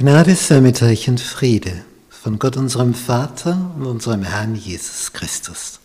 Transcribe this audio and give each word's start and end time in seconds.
Gnade 0.00 0.36
sei 0.36 0.60
mit 0.60 0.80
euch 0.80 1.08
und 1.08 1.20
Friede 1.20 1.84
von 2.08 2.38
Gott 2.38 2.56
unserem 2.56 2.94
Vater 2.94 3.72
und 3.76 3.84
unserem 3.84 4.22
Herrn 4.22 4.54
Jesus 4.54 5.12
Christus. 5.12 5.80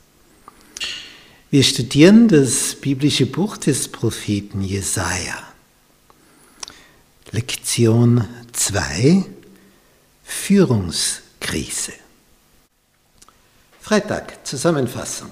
Wir 1.50 1.64
studieren 1.64 2.28
das 2.28 2.76
biblische 2.76 3.26
Buch 3.26 3.58
des 3.58 3.88
Propheten 3.88 4.62
Jesaja. 4.62 5.42
Lektion 7.32 8.28
2 8.52 9.26
Führungskrise. 10.24 11.94
Freitag, 13.82 14.46
Zusammenfassung. 14.46 15.32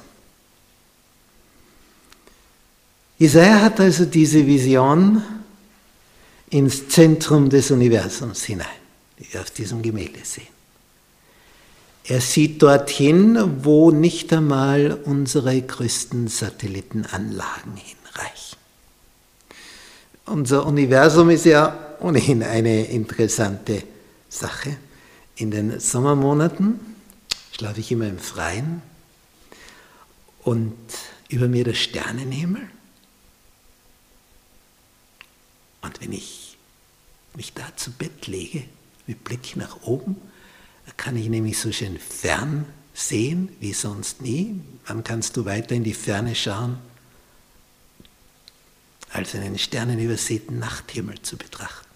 Jesaja 3.20 3.62
hat 3.62 3.80
also 3.80 4.06
diese 4.06 4.48
Vision 4.48 5.22
ins 6.52 6.90
Zentrum 6.90 7.50
des 7.50 7.72
Universums 7.72 8.44
hinein, 8.44 8.68
die 9.18 9.34
wir 9.34 9.42
auf 9.42 9.50
diesem 9.52 9.82
Gemälde 9.82 10.20
sehen. 10.24 10.48
Er 12.04 12.20
sieht 12.20 12.62
dorthin, 12.62 13.64
wo 13.64 13.92
nicht 13.92 14.34
einmal 14.34 15.00
unsere 15.06 15.60
größten 15.62 16.28
Satellitenanlagen 16.28 17.78
hinreichen. 17.78 18.58
Unser 20.26 20.66
Universum 20.66 21.30
ist 21.30 21.46
ja 21.46 21.96
ohnehin 22.00 22.44
eine 22.44 22.86
interessante 22.86 23.84
Sache. 24.30 24.76
In 25.36 25.52
den 25.52 25.80
Sommermonaten 25.80 26.80
schlafe 27.54 27.80
ich 27.80 27.92
immer 27.92 28.08
im 28.08 28.20
Freien 28.20 28.82
und 30.44 30.76
über 31.30 31.48
mir 31.48 31.64
der 31.64 31.76
Sternenhimmel. 31.76 32.62
Und 35.82 36.02
wenn 36.02 36.12
ich 36.12 36.58
mich 37.36 37.54
da 37.54 37.76
zu 37.76 37.92
Bett 37.92 38.28
lege, 38.28 38.64
mit 39.08 39.24
Blick 39.24 39.56
nach 39.56 39.82
oben, 39.84 40.16
kann 40.98 41.18
ich 41.18 41.28
nämlich 41.30 41.58
so 41.60 41.72
schön 41.72 41.98
fern 42.00 42.66
sehen 42.94 43.50
wie 43.60 43.74
sonst 43.74 44.22
nie. 44.22 44.60
Wann 44.86 45.04
kannst 45.04 45.38
du 45.38 45.46
weiter 45.46 45.76
in 45.76 45.84
die 45.84 45.94
Ferne 45.94 46.36
schauen, 46.36 46.78
als 49.12 49.36
einen 49.36 49.58
sternenübersäten 49.58 50.60
Nachthimmel 50.60 51.22
zu 51.22 51.38
betrachten? 51.38 51.88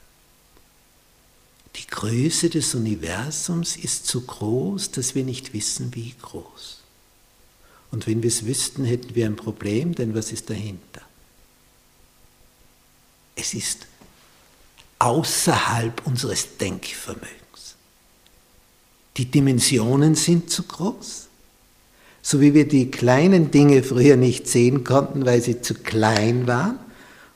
Die 1.75 1.87
Größe 1.87 2.49
des 2.49 2.73
Universums 2.73 3.75
ist 3.75 4.07
so 4.07 4.21
groß, 4.21 4.91
dass 4.91 5.13
wir 5.13 5.25
nicht 5.25 5.53
wissen, 5.53 5.93
wie 5.93 6.15
groß. 6.21 6.81
Und 7.91 8.07
wenn 8.07 8.23
wir 8.23 8.29
es 8.29 8.45
wüssten, 8.45 8.85
hätten 8.85 9.13
wir 9.15 9.25
ein 9.25 9.35
Problem, 9.35 9.93
denn 9.93 10.15
was 10.15 10.31
ist 10.31 10.49
dahinter? 10.49 11.01
Es 13.45 13.53
ist 13.53 13.85
außerhalb 14.97 16.07
unseres 16.07 16.57
Denkvermögens. 16.57 17.75
Die 19.17 19.25
Dimensionen 19.25 20.15
sind 20.15 20.49
zu 20.49 20.63
groß. 20.63 21.27
So 22.23 22.41
wie 22.41 22.55
wir 22.55 22.67
die 22.67 22.89
kleinen 22.89 23.51
Dinge 23.51 23.83
früher 23.83 24.15
nicht 24.15 24.47
sehen 24.47 24.83
konnten, 24.83 25.27
weil 25.27 25.43
sie 25.43 25.61
zu 25.61 25.75
klein 25.75 26.47
waren. 26.47 26.79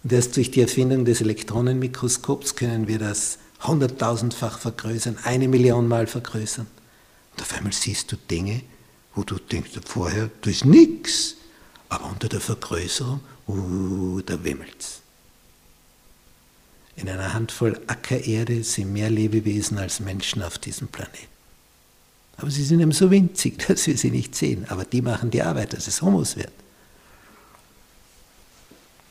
Und 0.03 0.11
erst 0.11 0.35
durch 0.35 0.49
die 0.49 0.61
Erfindung 0.61 1.05
des 1.05 1.21
Elektronenmikroskops 1.21 2.55
können 2.55 2.87
wir 2.87 2.97
das 2.97 3.37
hunderttausendfach 3.61 4.57
vergrößern, 4.57 5.19
eine 5.25 5.47
Million 5.47 5.87
Mal 5.87 6.07
vergrößern. 6.07 6.65
Und 7.33 7.41
auf 7.41 7.53
einmal 7.53 7.73
siehst 7.73 8.11
du 8.11 8.15
Dinge, 8.15 8.63
wo 9.13 9.21
du 9.21 9.35
denkst, 9.35 9.71
vorher, 9.85 10.31
da 10.41 10.49
ist 10.49 10.65
nichts. 10.65 11.35
Aber 11.87 12.05
unter 12.09 12.29
der 12.29 12.41
Vergrößerung, 12.41 13.19
uh, 13.47 14.21
da 14.21 14.43
wimmelt's. 14.43 15.03
In 16.99 17.07
einer 17.07 17.33
Handvoll 17.33 17.79
Ackererde 17.87 18.61
sind 18.61 18.91
mehr 18.91 19.09
Lebewesen 19.09 19.77
als 19.77 20.01
Menschen 20.01 20.43
auf 20.43 20.57
diesem 20.57 20.89
Planeten. 20.89 21.27
Aber 22.35 22.51
sie 22.51 22.63
sind 22.65 22.81
eben 22.81 22.91
so 22.91 23.09
winzig, 23.09 23.57
dass 23.67 23.87
wir 23.87 23.97
sie 23.97 24.11
nicht 24.11 24.35
sehen. 24.35 24.65
Aber 24.67 24.83
die 24.83 25.01
machen 25.01 25.31
die 25.31 25.41
Arbeit, 25.41 25.71
dass 25.73 25.87
es 25.87 26.01
Humus 26.01 26.35
wird. 26.35 26.51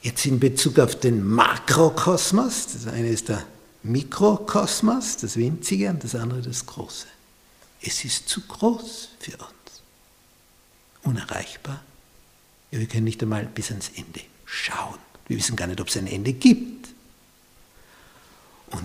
Jetzt 0.03 0.26
in 0.26 0.38
Bezug 0.38 0.78
auf 0.78 1.00
den 1.00 1.26
Makrokosmos, 1.26 2.66
das 2.75 2.87
eine 2.87 3.09
ist 3.09 3.31
der 3.31 3.43
Mikrokosmos, 3.82 5.16
das 5.16 5.37
Winzige, 5.37 5.88
und 5.88 6.05
das 6.05 6.15
andere 6.15 6.43
das 6.43 6.66
Große. 6.66 7.06
Es 7.81 8.05
ist 8.05 8.28
zu 8.28 8.43
groß 8.43 9.09
für 9.19 9.32
uns. 9.32 9.82
Unerreichbar. 11.05 11.82
Ja, 12.70 12.81
wir 12.81 12.87
können 12.87 13.05
nicht 13.05 13.22
einmal 13.22 13.47
bis 13.47 13.70
ans 13.70 13.91
Ende 13.94 14.20
schauen. 14.44 14.99
Wir 15.26 15.38
wissen 15.38 15.56
gar 15.56 15.66
nicht, 15.66 15.81
ob 15.81 15.88
es 15.88 15.97
ein 15.97 16.06
Ende 16.06 16.34
gibt. 16.34 16.88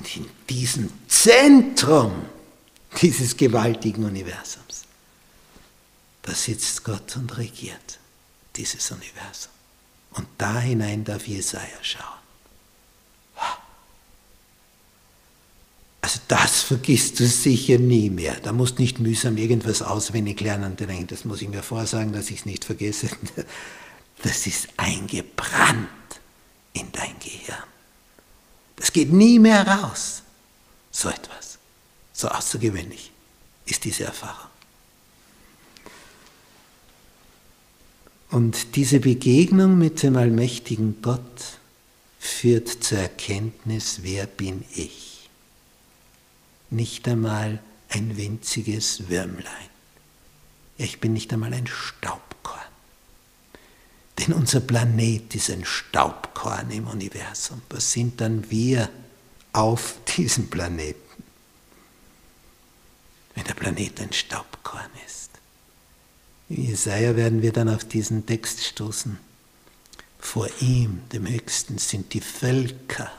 Und 0.04 0.18
in 0.18 0.30
diesem 0.50 0.90
Zentrum 1.08 2.26
dieses 3.02 3.38
gewaltigen 3.38 4.04
Universums, 4.04 4.84
da 6.24 6.34
sitzt 6.34 6.84
Gott 6.84 7.16
und 7.16 7.38
regiert 7.38 8.00
dieses 8.56 8.92
Universum. 8.92 9.52
Und 10.12 10.28
da 10.38 10.60
hinein 10.60 11.06
darf 11.06 11.28
Jesaja 11.28 11.78
schauen. 11.82 12.04
Also 16.02 16.20
das 16.28 16.62
vergisst 16.64 17.22
du 17.22 17.26
sicher 17.26 17.78
nie 17.78 18.10
mehr. 18.10 18.36
Da 18.42 18.52
musst 18.52 18.80
nicht 18.80 19.00
mühsam 19.00 19.38
irgendwas 19.38 19.82
auswendig 19.82 20.42
lernen 20.42 20.76
denken, 20.76 21.08
das 21.08 21.24
muss 21.24 21.42
ich 21.42 21.48
mir 21.48 21.64
vorsagen, 21.64 22.12
dass 22.12 22.30
ich 22.30 22.40
es 22.40 22.46
nicht 22.46 22.66
vergesse. 22.66 23.10
Das 24.22 24.48
ist 24.48 24.70
eingebrannt 24.78 25.90
in 26.72 26.90
dein 26.94 27.20
Gehirn. 27.20 27.73
Das 28.84 28.92
geht 28.92 29.14
nie 29.14 29.40
mehr 29.40 29.66
raus. 29.66 30.24
So 30.92 31.08
etwas. 31.08 31.58
So 32.12 32.28
außergewöhnlich 32.28 33.14
ist 33.66 33.86
diese 33.86 34.04
Erfahrung. 34.04 34.50
Und 38.30 38.76
diese 38.76 39.00
Begegnung 39.00 39.78
mit 39.78 40.04
dem 40.04 40.18
allmächtigen 40.18 41.02
Gott 41.02 41.60
führt 42.20 42.68
zur 42.68 42.98
Erkenntnis, 42.98 44.00
wer 44.02 44.26
bin 44.28 44.66
ich? 44.76 45.30
Nicht 46.70 47.08
einmal 47.08 47.64
ein 47.88 48.18
winziges 48.18 49.08
Würmlein. 49.08 49.70
Ich 50.78 51.00
bin 51.00 51.14
nicht 51.14 51.32
einmal 51.32 51.54
ein 51.54 51.68
Staubkorn. 51.68 52.33
Denn 54.24 54.36
unser 54.36 54.62
Planet 54.62 55.36
ist 55.36 55.50
ein 55.50 55.66
Staubkorn 55.66 56.72
im 56.72 56.88
Universum. 56.88 57.62
Was 57.70 57.92
sind 57.92 58.22
dann 58.22 58.50
wir 58.50 58.90
auf 59.52 59.96
diesem 60.16 60.50
Planeten? 60.50 61.24
Wenn 63.36 63.44
der 63.44 63.54
Planet 63.54 64.00
ein 64.00 64.14
Staubkorn 64.14 64.90
ist. 65.06 65.32
In 66.48 66.64
Jesaja 66.68 67.18
werden 67.18 67.42
wir 67.42 67.52
dann 67.52 67.68
auf 67.68 67.84
diesen 67.84 68.26
Text 68.26 68.64
stoßen. 68.64 69.20
Vor 70.20 70.48
ihm, 70.62 71.02
dem 71.12 71.28
Höchsten, 71.28 71.78
sind 71.78 72.14
die 72.14 72.22
Völker 72.22 73.12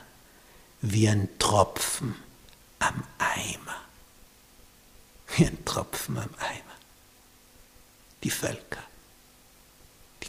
wie 0.81 1.07
ein 1.07 1.29
Tropfen 1.37 2.15
am 2.79 3.03
Eimer. 3.19 3.75
Wie 5.35 5.45
ein 5.45 5.65
Tropfen 5.65 6.17
am 6.17 6.29
Eimer. 6.39 6.75
Die 8.23 8.31
Völker 8.31 8.81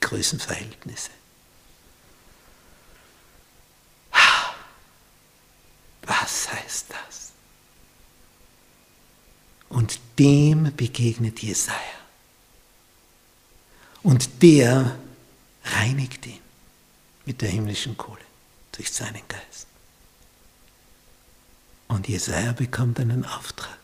Größenverhältnisse. 0.06 1.10
Was 6.02 6.52
heißt 6.52 6.86
das? 6.90 7.32
Und 9.68 9.98
dem 10.16 10.74
begegnet 10.76 11.42
Jesaja. 11.42 11.80
Und 14.04 14.44
der 14.44 14.96
reinigt 15.64 16.24
ihn 16.26 16.38
mit 17.24 17.42
der 17.42 17.48
himmlischen 17.48 17.96
Kohle 17.96 18.20
durch 18.70 18.92
seinen 18.92 19.26
Geist. 19.26 19.66
Und 21.88 22.06
Jesaja 22.06 22.52
bekommt 22.52 23.00
einen 23.00 23.24
Auftrag, 23.24 23.76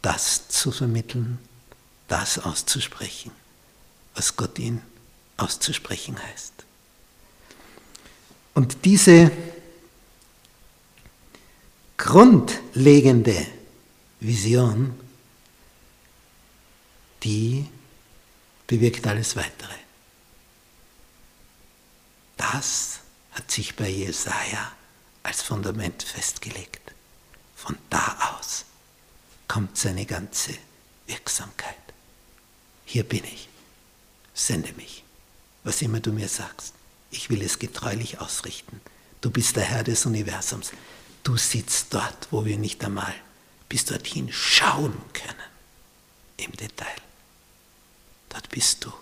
das 0.00 0.48
zu 0.48 0.72
vermitteln, 0.72 1.38
das 2.08 2.38
auszusprechen 2.38 3.32
was 4.18 4.34
Gott 4.34 4.58
ihn 4.58 4.82
auszusprechen 5.36 6.20
heißt. 6.20 6.52
Und 8.52 8.84
diese 8.84 9.30
grundlegende 11.96 13.46
Vision, 14.18 14.98
die 17.22 17.68
bewirkt 18.66 19.06
alles 19.06 19.36
Weitere. 19.36 19.74
Das 22.36 22.98
hat 23.30 23.48
sich 23.52 23.76
bei 23.76 23.88
Jesaja 23.88 24.72
als 25.22 25.42
Fundament 25.42 26.02
festgelegt. 26.02 26.92
Von 27.54 27.76
da 27.88 28.34
aus 28.36 28.64
kommt 29.46 29.78
seine 29.78 30.06
ganze 30.06 30.54
Wirksamkeit. 31.06 31.76
Hier 32.84 33.04
bin 33.04 33.22
ich 33.22 33.48
sende 34.38 34.72
mich, 34.74 35.04
was 35.64 35.82
immer 35.82 36.00
du 36.00 36.12
mir 36.12 36.28
sagst. 36.28 36.74
Ich 37.10 37.30
will 37.30 37.42
es 37.42 37.58
getreulich 37.58 38.20
ausrichten. 38.20 38.80
Du 39.20 39.30
bist 39.30 39.56
der 39.56 39.64
Herr 39.64 39.84
des 39.84 40.06
Universums. 40.06 40.72
du 41.24 41.36
sitzt 41.36 41.92
dort, 41.92 42.28
wo 42.30 42.44
wir 42.44 42.56
nicht 42.56 42.82
einmal 42.84 43.14
bis 43.68 43.84
dorthin 43.84 44.32
schauen 44.32 44.94
können, 45.12 45.50
im 46.38 46.52
Detail. 46.52 46.96
Dort 48.30 48.48
bist 48.48 48.84
du. 48.84 48.92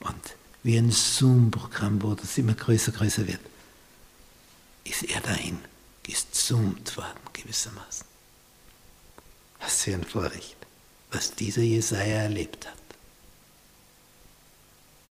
Und 0.00 0.36
wie 0.62 0.76
ein 0.76 0.92
Zoom-Programm, 0.92 2.02
wo 2.02 2.14
das 2.14 2.38
immer 2.38 2.54
größer, 2.54 2.92
größer 2.92 3.26
wird, 3.26 3.40
ist 4.84 5.02
er 5.04 5.20
dahin 5.20 5.58
gezoomt 6.02 6.96
worden, 6.96 7.20
gewissermaßen. 7.32 8.06
Was 9.60 9.82
für 9.82 9.94
ein 9.94 10.04
Vorrecht, 10.04 10.56
was 11.10 11.34
dieser 11.34 11.62
Jesaja 11.62 12.22
erlebt 12.22 12.66
hat. 12.66 12.79